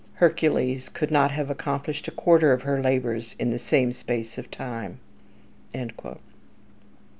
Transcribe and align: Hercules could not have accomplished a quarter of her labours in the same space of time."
Hercules 0.15 0.89
could 0.89 1.11
not 1.11 1.29
have 1.29 1.51
accomplished 1.51 2.07
a 2.07 2.11
quarter 2.11 2.53
of 2.53 2.63
her 2.63 2.81
labours 2.81 3.35
in 3.37 3.51
the 3.51 3.59
same 3.59 3.93
space 3.93 4.39
of 4.39 4.49
time." 4.49 4.97